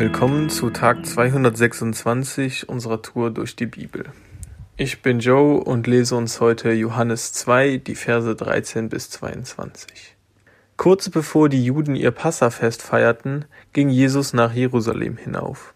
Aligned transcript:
Willkommen 0.00 0.48
zu 0.48 0.70
Tag 0.70 1.04
226 1.04 2.70
unserer 2.70 3.02
Tour 3.02 3.30
durch 3.30 3.54
die 3.54 3.66
Bibel. 3.66 4.04
Ich 4.78 5.02
bin 5.02 5.18
Joe 5.20 5.62
und 5.62 5.86
lese 5.86 6.16
uns 6.16 6.40
heute 6.40 6.72
Johannes 6.72 7.34
2, 7.34 7.76
die 7.76 7.94
Verse 7.94 8.34
13 8.34 8.88
bis 8.88 9.10
22. 9.10 10.16
Kurz 10.78 11.10
bevor 11.10 11.50
die 11.50 11.62
Juden 11.62 11.96
ihr 11.96 12.12
Passafest 12.12 12.80
feierten, 12.80 13.44
ging 13.74 13.90
Jesus 13.90 14.32
nach 14.32 14.54
Jerusalem 14.54 15.18
hinauf. 15.18 15.74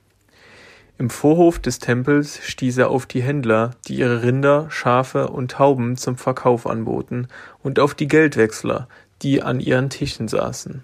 Im 0.97 1.11
Vorhof 1.11 1.59
des 1.59 1.79
Tempels 1.79 2.41
stieß 2.43 2.79
er 2.79 2.89
auf 2.89 3.05
die 3.05 3.23
Händler, 3.23 3.73
die 3.87 3.97
ihre 3.97 4.23
Rinder, 4.23 4.69
Schafe 4.71 5.29
und 5.29 5.51
Tauben 5.51 5.99
zum 5.99 6.17
Verkauf 6.17 6.67
anboten, 6.67 7.29
und 7.63 7.79
auf 7.79 7.95
die 7.95 8.09
Geldwechsler, 8.09 8.89
die 9.21 9.43
an 9.43 9.61
ihren 9.61 9.91
Tischen 9.91 10.29
saßen. 10.29 10.83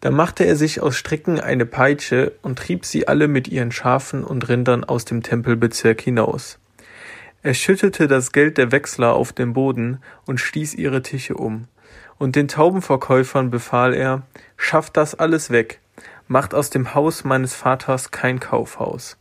Da 0.00 0.10
machte 0.10 0.44
er 0.44 0.56
sich 0.56 0.80
aus 0.80 0.96
Stricken 0.96 1.40
eine 1.40 1.66
Peitsche 1.66 2.32
und 2.42 2.58
trieb 2.58 2.84
sie 2.84 3.08
alle 3.08 3.28
mit 3.28 3.48
ihren 3.48 3.72
Schafen 3.72 4.24
und 4.24 4.48
Rindern 4.48 4.84
aus 4.84 5.04
dem 5.04 5.22
Tempelbezirk 5.22 6.00
hinaus. 6.00 6.58
Er 7.42 7.54
schüttete 7.54 8.08
das 8.08 8.32
Geld 8.32 8.58
der 8.58 8.72
Wechsler 8.72 9.14
auf 9.14 9.32
den 9.32 9.52
Boden 9.52 10.00
und 10.26 10.40
stieß 10.40 10.74
ihre 10.74 11.02
Tische 11.02 11.34
um. 11.34 11.68
Und 12.18 12.36
den 12.36 12.48
Taubenverkäufern 12.48 13.50
befahl 13.50 13.94
er, 13.94 14.22
schafft 14.56 14.96
das 14.96 15.14
alles 15.14 15.50
weg, 15.50 15.80
macht 16.28 16.54
aus 16.54 16.70
dem 16.70 16.94
Haus 16.94 17.24
meines 17.24 17.54
Vaters 17.54 18.10
kein 18.10 18.40
Kaufhaus. 18.40 19.16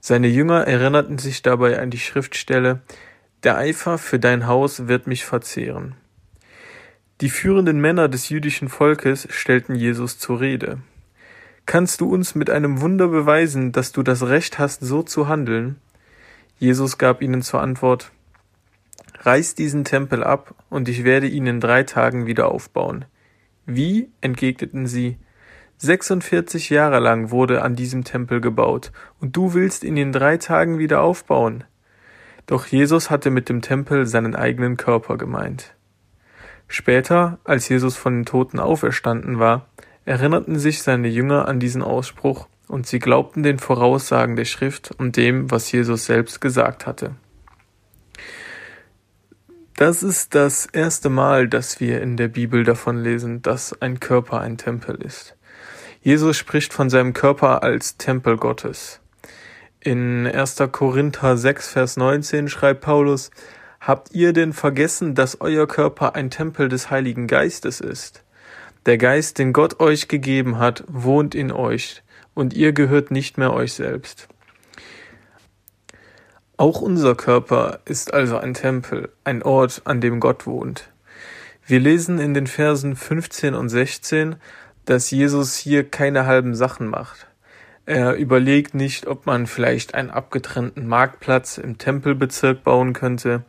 Seine 0.00 0.28
Jünger 0.28 0.66
erinnerten 0.66 1.18
sich 1.18 1.42
dabei 1.42 1.78
an 1.78 1.90
die 1.90 1.98
Schriftstelle, 1.98 2.80
der 3.42 3.56
Eifer 3.56 3.98
für 3.98 4.18
dein 4.18 4.46
Haus 4.46 4.88
wird 4.88 5.06
mich 5.06 5.24
verzehren. 5.24 5.94
Die 7.22 7.30
führenden 7.30 7.80
Männer 7.80 8.08
des 8.08 8.28
jüdischen 8.28 8.68
Volkes 8.68 9.26
stellten 9.30 9.74
Jesus 9.74 10.18
zur 10.18 10.40
Rede. 10.40 10.80
Kannst 11.64 12.02
du 12.02 12.12
uns 12.12 12.34
mit 12.34 12.50
einem 12.50 12.82
Wunder 12.82 13.08
beweisen, 13.08 13.72
dass 13.72 13.90
du 13.92 14.02
das 14.02 14.24
Recht 14.24 14.58
hast, 14.58 14.82
so 14.82 15.02
zu 15.02 15.26
handeln? 15.26 15.76
Jesus 16.58 16.98
gab 16.98 17.22
ihnen 17.22 17.40
zur 17.40 17.62
Antwort, 17.62 18.12
Reiß 19.20 19.54
diesen 19.54 19.84
Tempel 19.84 20.22
ab, 20.22 20.54
und 20.68 20.88
ich 20.90 21.04
werde 21.04 21.26
ihn 21.26 21.46
in 21.46 21.60
drei 21.60 21.84
Tagen 21.84 22.26
wieder 22.26 22.48
aufbauen. 22.48 23.06
Wie? 23.64 24.10
entgegneten 24.20 24.86
sie. 24.86 25.16
46 25.78 26.68
Jahre 26.68 27.00
lang 27.00 27.30
wurde 27.30 27.62
an 27.62 27.76
diesem 27.76 28.04
Tempel 28.04 28.42
gebaut, 28.42 28.92
und 29.20 29.34
du 29.36 29.54
willst 29.54 29.84
ihn 29.84 29.96
in 29.96 30.12
drei 30.12 30.36
Tagen 30.36 30.78
wieder 30.78 31.00
aufbauen. 31.00 31.64
Doch 32.46 32.66
Jesus 32.66 33.10
hatte 33.10 33.30
mit 33.30 33.48
dem 33.48 33.62
Tempel 33.62 34.06
seinen 34.06 34.36
eigenen 34.36 34.76
Körper 34.76 35.16
gemeint. 35.16 35.75
Später, 36.68 37.38
als 37.44 37.68
Jesus 37.68 37.96
von 37.96 38.14
den 38.14 38.24
Toten 38.26 38.58
auferstanden 38.58 39.38
war, 39.38 39.66
erinnerten 40.04 40.58
sich 40.58 40.82
seine 40.82 41.08
Jünger 41.08 41.48
an 41.48 41.60
diesen 41.60 41.82
Ausspruch, 41.82 42.48
und 42.68 42.86
sie 42.86 42.98
glaubten 42.98 43.42
den 43.42 43.58
Voraussagen 43.58 44.34
der 44.36 44.44
Schrift 44.44 44.90
und 44.98 45.16
dem, 45.16 45.50
was 45.50 45.70
Jesus 45.70 46.06
selbst 46.06 46.40
gesagt 46.40 46.86
hatte. 46.86 47.14
Das 49.76 50.02
ist 50.02 50.34
das 50.34 50.66
erste 50.66 51.10
Mal, 51.10 51.48
dass 51.48 51.80
wir 51.80 52.00
in 52.00 52.16
der 52.16 52.28
Bibel 52.28 52.64
davon 52.64 52.96
lesen, 52.96 53.42
dass 53.42 53.80
ein 53.82 54.00
Körper 54.00 54.40
ein 54.40 54.56
Tempel 54.56 54.96
ist. 54.96 55.36
Jesus 56.00 56.38
spricht 56.38 56.72
von 56.72 56.88
seinem 56.88 57.12
Körper 57.12 57.62
als 57.62 57.98
Tempel 57.98 58.36
Gottes. 58.38 59.00
In 59.80 60.26
1. 60.26 60.56
Korinther 60.72 61.36
6, 61.36 61.68
Vers 61.68 61.96
19 61.96 62.48
schreibt 62.48 62.80
Paulus, 62.80 63.30
Habt 63.86 64.12
ihr 64.12 64.32
denn 64.32 64.52
vergessen, 64.52 65.14
dass 65.14 65.40
euer 65.40 65.68
Körper 65.68 66.16
ein 66.16 66.28
Tempel 66.28 66.68
des 66.68 66.90
Heiligen 66.90 67.28
Geistes 67.28 67.80
ist? 67.80 68.24
Der 68.84 68.98
Geist, 68.98 69.38
den 69.38 69.52
Gott 69.52 69.78
euch 69.78 70.08
gegeben 70.08 70.58
hat, 70.58 70.82
wohnt 70.88 71.36
in 71.36 71.52
euch, 71.52 72.02
und 72.34 72.52
ihr 72.52 72.72
gehört 72.72 73.12
nicht 73.12 73.38
mehr 73.38 73.52
euch 73.52 73.74
selbst. 73.74 74.26
Auch 76.56 76.80
unser 76.80 77.14
Körper 77.14 77.78
ist 77.84 78.12
also 78.12 78.38
ein 78.38 78.54
Tempel, 78.54 79.12
ein 79.22 79.44
Ort, 79.44 79.82
an 79.84 80.00
dem 80.00 80.18
Gott 80.18 80.46
wohnt. 80.46 80.90
Wir 81.64 81.78
lesen 81.78 82.18
in 82.18 82.34
den 82.34 82.48
Versen 82.48 82.96
15 82.96 83.54
und 83.54 83.68
16, 83.68 84.34
dass 84.84 85.12
Jesus 85.12 85.54
hier 85.54 85.88
keine 85.88 86.26
halben 86.26 86.56
Sachen 86.56 86.88
macht. 86.88 87.28
Er 87.86 88.16
überlegt 88.16 88.74
nicht, 88.74 89.06
ob 89.06 89.26
man 89.26 89.46
vielleicht 89.46 89.94
einen 89.94 90.10
abgetrennten 90.10 90.88
Marktplatz 90.88 91.56
im 91.56 91.78
Tempelbezirk 91.78 92.64
bauen 92.64 92.92
könnte, 92.92 93.44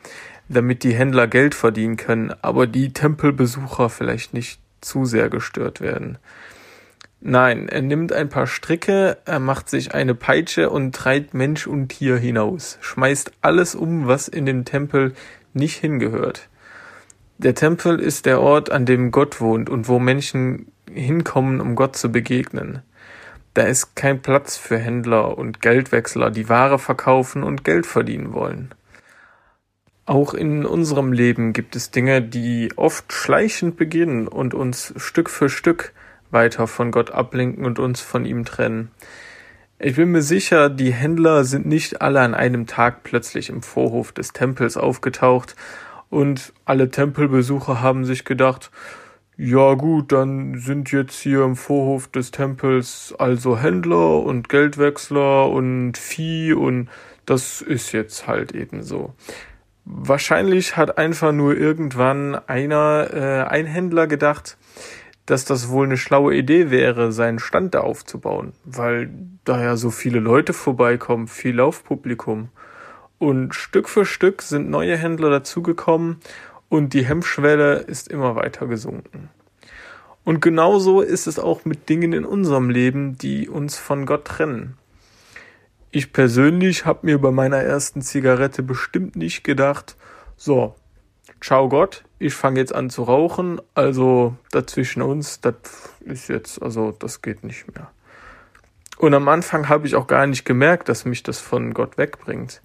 damit 0.48 0.84
die 0.84 0.94
Händler 0.94 1.28
Geld 1.28 1.56
verdienen 1.56 1.98
können, 1.98 2.34
aber 2.44 2.68
die 2.68 2.94
Tempelbesucher 2.94 3.90
vielleicht 3.90 4.36
nicht 4.36 4.62
zu 4.80 5.06
sehr 5.06 5.30
gestört 5.30 5.82
werden. 5.82 6.20
Nein, 7.20 7.68
er 7.68 7.82
nimmt 7.82 8.14
ein 8.14 8.30
paar 8.30 8.46
Stricke, 8.46 9.18
er 9.26 9.40
macht 9.40 9.70
sich 9.72 9.96
eine 9.96 10.14
Peitsche 10.14 10.70
und 10.70 10.94
treibt 10.94 11.34
Mensch 11.34 11.66
und 11.66 11.90
Tier 11.90 12.18
hinaus, 12.18 12.78
schmeißt 12.82 13.32
alles 13.42 13.74
um, 13.74 14.08
was 14.08 14.28
in 14.28 14.46
den 14.46 14.66
Tempel 14.66 15.14
nicht 15.54 15.78
hingehört. 15.78 16.48
Der 17.40 17.56
Tempel 17.56 18.00
ist 18.00 18.28
der 18.28 18.40
Ort, 18.40 18.72
an 18.72 18.86
dem 18.86 19.10
Gott 19.10 19.42
wohnt 19.42 19.68
und 19.68 19.88
wo 19.88 19.98
Menschen 19.98 20.72
hinkommen, 20.92 21.60
um 21.60 21.76
Gott 21.76 21.96
zu 21.96 22.12
begegnen. 22.12 22.84
Da 23.58 23.64
ist 23.64 23.96
kein 23.96 24.22
Platz 24.22 24.56
für 24.56 24.78
Händler 24.78 25.36
und 25.36 25.62
Geldwechsler, 25.62 26.30
die 26.30 26.48
Ware 26.48 26.78
verkaufen 26.78 27.42
und 27.42 27.64
Geld 27.64 27.88
verdienen 27.88 28.34
wollen. 28.34 28.70
Auch 30.06 30.36
in 30.36 30.64
unserem 30.64 31.12
Leben 31.12 31.54
gibt 31.54 31.76
es 31.76 31.90
Dinge, 31.90 32.22
die 32.22 32.72
oft 32.76 33.12
schleichend 33.12 33.76
beginnen 33.76 34.28
und 34.28 34.54
uns 34.54 34.94
Stück 34.98 35.28
für 35.28 35.50
Stück 35.50 35.94
weiter 36.30 36.68
von 36.68 36.92
Gott 36.92 37.10
ablenken 37.10 37.66
und 37.66 37.80
uns 37.80 38.00
von 38.00 38.26
ihm 38.26 38.46
trennen. 38.46 38.92
Ich 39.80 39.96
bin 39.96 40.12
mir 40.12 40.22
sicher, 40.22 40.70
die 40.70 40.94
Händler 40.94 41.44
sind 41.44 41.66
nicht 41.66 42.00
alle 42.00 42.22
an 42.22 42.36
einem 42.36 42.68
Tag 42.68 43.02
plötzlich 43.02 43.50
im 43.50 43.64
Vorhof 43.64 44.12
des 44.12 44.34
Tempels 44.34 44.78
aufgetaucht 44.78 45.56
und 46.12 46.54
alle 46.66 46.92
Tempelbesucher 46.92 47.82
haben 47.82 48.06
sich 48.06 48.24
gedacht, 48.24 48.70
ja 49.38 49.76
gut, 49.76 50.12
dann 50.12 50.58
sind 50.58 50.92
jetzt 50.92 51.20
hier 51.20 51.44
im 51.44 51.56
Vorhof 51.56 52.08
des 52.08 52.32
Tempels 52.32 53.14
also 53.20 53.58
Händler 53.60 54.24
und 54.24 54.50
Geldwechsler 54.50 55.50
und 55.50 55.96
Vieh 55.96 56.54
und 56.54 56.90
das 57.28 57.62
ist 57.62 57.92
jetzt 57.92 58.26
halt 58.26 58.54
eben 58.54 58.82
so. 58.82 59.14
Wahrscheinlich 59.86 60.76
hat 60.76 60.98
einfach 60.98 61.32
nur 61.34 61.56
irgendwann 61.56 62.36
einer, 62.36 63.10
äh, 63.14 63.44
ein 63.48 63.68
Händler 63.68 64.08
gedacht, 64.08 64.58
dass 65.28 65.46
das 65.46 65.70
wohl 65.70 65.86
eine 65.86 65.98
schlaue 65.98 66.36
Idee 66.36 66.72
wäre, 66.72 67.12
seinen 67.12 67.38
Stand 67.38 67.76
da 67.76 67.82
aufzubauen, 67.82 68.54
weil 68.66 69.10
da 69.46 69.62
ja 69.62 69.76
so 69.76 69.92
viele 69.92 70.20
Leute 70.20 70.54
vorbeikommen, 70.54 71.28
viel 71.28 71.58
Laufpublikum. 71.58 72.50
Und 73.20 73.54
Stück 73.54 73.88
für 73.88 74.06
Stück 74.06 74.42
sind 74.42 74.70
neue 74.70 74.98
Händler 74.98 75.30
dazugekommen 75.30 76.18
und 76.70 76.94
die 76.94 77.06
Hemmschwelle 77.06 77.78
ist 77.78 78.08
immer 78.08 78.36
weiter 78.36 78.68
gesunken. 78.68 79.30
Und 80.24 80.42
genauso 80.42 81.02
ist 81.02 81.26
es 81.26 81.40
auch 81.40 81.64
mit 81.64 81.88
Dingen 81.88 82.12
in 82.12 82.26
unserem 82.26 82.70
Leben, 82.70 83.18
die 83.18 83.48
uns 83.48 83.78
von 83.78 84.06
Gott 84.06 84.26
trennen. 84.26 84.78
Ich 85.90 86.12
persönlich 86.12 86.86
habe 86.86 87.06
mir 87.06 87.20
bei 87.20 87.32
meiner 87.32 87.58
ersten 87.58 88.02
Zigarette 88.02 88.62
bestimmt 88.62 89.16
nicht 89.16 89.44
gedacht, 89.44 89.96
so, 90.36 90.76
ciao 91.40 91.70
Gott, 91.70 92.04
ich 92.20 92.34
fange 92.34 92.60
jetzt 92.60 92.76
an 92.76 92.90
zu 92.90 93.04
rauchen, 93.04 93.62
also 93.74 94.36
dazwischen 94.52 95.02
uns, 95.02 95.40
das 95.40 95.56
ist 96.02 96.28
jetzt, 96.28 96.62
also 96.62 96.92
das 96.92 97.22
geht 97.22 97.44
nicht 97.44 97.74
mehr. 97.74 97.90
Und 98.98 99.14
am 99.14 99.28
Anfang 99.30 99.70
habe 99.70 99.88
ich 99.88 99.96
auch 99.96 100.08
gar 100.08 100.28
nicht 100.28 100.44
gemerkt, 100.44 100.90
dass 100.90 101.06
mich 101.06 101.24
das 101.24 101.40
von 101.40 101.74
Gott 101.74 101.98
wegbringt. 101.98 102.62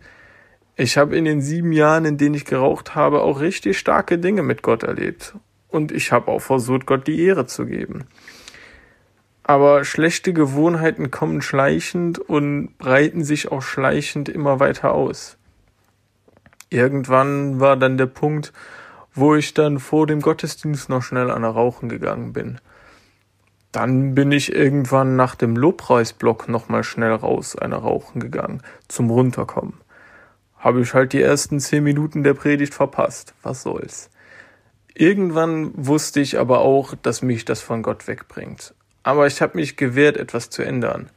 Ich 0.74 0.96
habe 0.96 1.16
in 1.16 1.26
den 1.26 1.42
sieben 1.42 1.72
Jahren, 1.72 2.06
in 2.06 2.16
denen 2.16 2.34
ich 2.34 2.46
geraucht 2.46 2.94
habe, 2.94 3.20
auch 3.20 3.40
richtig 3.40 3.78
starke 3.78 4.18
Dinge 4.18 4.42
mit 4.42 4.62
Gott 4.62 4.82
erlebt. 4.82 5.34
Und 5.68 5.92
ich 5.92 6.12
habe 6.12 6.30
auch 6.30 6.40
versucht, 6.40 6.86
Gott 6.86 7.06
die 7.06 7.22
Ehre 7.22 7.46
zu 7.46 7.66
geben. 7.66 8.04
Aber 9.42 9.84
schlechte 9.84 10.32
Gewohnheiten 10.32 11.10
kommen 11.10 11.42
schleichend 11.42 12.18
und 12.18 12.78
breiten 12.78 13.22
sich 13.24 13.50
auch 13.52 13.62
schleichend 13.62 14.28
immer 14.28 14.60
weiter 14.60 14.92
aus. 14.92 15.36
Irgendwann 16.70 17.60
war 17.60 17.76
dann 17.76 17.98
der 17.98 18.06
Punkt, 18.06 18.52
wo 19.14 19.34
ich 19.34 19.52
dann 19.52 19.78
vor 19.78 20.06
dem 20.06 20.20
Gottesdienst 20.20 20.88
noch 20.88 21.02
schnell 21.02 21.30
an 21.30 21.42
der 21.42 21.50
Rauchen 21.50 21.90
gegangen 21.90 22.32
bin. 22.32 22.60
Dann 23.72 24.14
bin 24.14 24.32
ich 24.32 24.54
irgendwann 24.54 25.16
nach 25.16 25.34
dem 25.34 25.56
Lobpreisblock 25.56 26.48
nochmal 26.48 26.84
schnell 26.84 27.12
raus 27.12 27.56
einer 27.56 27.78
Rauchen 27.78 28.20
gegangen, 28.20 28.62
zum 28.88 29.10
Runterkommen. 29.10 29.74
Habe 30.62 30.80
ich 30.80 30.94
halt 30.94 31.12
die 31.12 31.20
ersten 31.20 31.58
zehn 31.58 31.82
Minuten 31.82 32.22
der 32.22 32.34
Predigt 32.34 32.72
verpasst. 32.72 33.34
Was 33.42 33.62
soll's. 33.62 34.10
Irgendwann 34.94 35.72
wusste 35.74 36.20
ich 36.20 36.38
aber 36.38 36.60
auch, 36.60 36.94
dass 36.94 37.20
mich 37.20 37.44
das 37.44 37.60
von 37.60 37.82
Gott 37.82 38.06
wegbringt. 38.06 38.72
Aber 39.02 39.26
ich 39.26 39.42
habe 39.42 39.58
mich 39.58 39.76
gewehrt, 39.76 40.16
etwas 40.16 40.50
zu 40.50 40.62
ändern. 40.62 41.10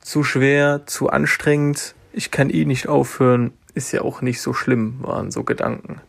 Zu 0.00 0.24
schwer, 0.24 0.82
zu 0.84 1.08
anstrengend, 1.08 1.94
ich 2.12 2.30
kann 2.30 2.50
eh 2.50 2.66
nicht 2.66 2.86
aufhören, 2.86 3.54
ist 3.72 3.92
ja 3.92 4.02
auch 4.02 4.20
nicht 4.20 4.42
so 4.42 4.52
schlimm, 4.52 4.98
waren 5.00 5.30
so 5.30 5.42
Gedanken. 5.42 6.02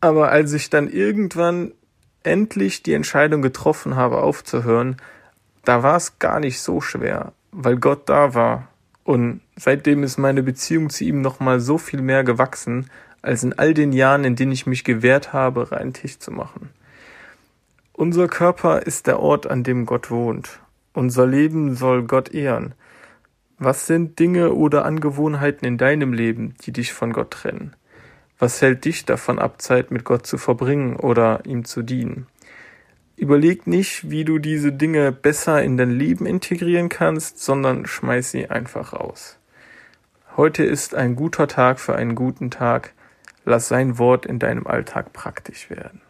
Aber 0.00 0.30
als 0.30 0.52
ich 0.52 0.70
dann 0.70 0.88
irgendwann 0.88 1.72
endlich 2.22 2.84
die 2.84 2.94
Entscheidung 2.94 3.42
getroffen 3.42 3.96
habe, 3.96 4.18
aufzuhören, 4.18 4.98
da 5.64 5.82
war 5.82 5.96
es 5.96 6.20
gar 6.20 6.38
nicht 6.38 6.60
so 6.60 6.80
schwer, 6.80 7.32
weil 7.50 7.76
Gott 7.76 8.08
da 8.08 8.34
war. 8.34 8.68
Und 9.06 9.40
seitdem 9.54 10.02
ist 10.02 10.18
meine 10.18 10.42
Beziehung 10.42 10.90
zu 10.90 11.04
ihm 11.04 11.20
nochmal 11.20 11.60
so 11.60 11.78
viel 11.78 12.02
mehr 12.02 12.24
gewachsen, 12.24 12.90
als 13.22 13.44
in 13.44 13.56
all 13.56 13.72
den 13.72 13.92
Jahren, 13.92 14.24
in 14.24 14.34
denen 14.34 14.50
ich 14.50 14.66
mich 14.66 14.82
gewehrt 14.82 15.32
habe, 15.32 15.70
reinen 15.70 15.92
Tisch 15.92 16.18
zu 16.18 16.32
machen. 16.32 16.70
Unser 17.92 18.26
Körper 18.26 18.82
ist 18.82 19.06
der 19.06 19.20
Ort, 19.20 19.46
an 19.46 19.62
dem 19.62 19.86
Gott 19.86 20.10
wohnt. 20.10 20.58
Unser 20.92 21.24
Leben 21.24 21.76
soll 21.76 22.02
Gott 22.02 22.34
ehren. 22.34 22.74
Was 23.60 23.86
sind 23.86 24.18
Dinge 24.18 24.52
oder 24.52 24.84
Angewohnheiten 24.84 25.68
in 25.68 25.78
deinem 25.78 26.12
Leben, 26.12 26.56
die 26.62 26.72
dich 26.72 26.92
von 26.92 27.12
Gott 27.12 27.30
trennen? 27.30 27.76
Was 28.40 28.60
hält 28.60 28.84
dich 28.84 29.04
davon 29.04 29.38
ab, 29.38 29.62
Zeit 29.62 29.92
mit 29.92 30.02
Gott 30.02 30.26
zu 30.26 30.36
verbringen 30.36 30.96
oder 30.96 31.46
ihm 31.46 31.64
zu 31.64 31.82
dienen? 31.82 32.26
Überleg 33.16 33.66
nicht, 33.66 34.10
wie 34.10 34.24
du 34.24 34.38
diese 34.38 34.72
Dinge 34.72 35.10
besser 35.10 35.62
in 35.62 35.78
dein 35.78 35.90
Leben 35.90 36.26
integrieren 36.26 36.90
kannst, 36.90 37.38
sondern 37.38 37.86
schmeiß 37.86 38.30
sie 38.30 38.50
einfach 38.50 38.92
raus. 38.92 39.38
Heute 40.36 40.64
ist 40.64 40.94
ein 40.94 41.16
guter 41.16 41.48
Tag 41.48 41.80
für 41.80 41.96
einen 41.96 42.14
guten 42.14 42.50
Tag. 42.50 42.92
Lass 43.46 43.68
sein 43.68 43.98
Wort 43.98 44.26
in 44.26 44.38
deinem 44.38 44.66
Alltag 44.66 45.14
praktisch 45.14 45.70
werden. 45.70 46.02